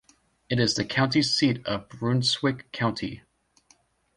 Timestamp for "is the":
0.59-0.83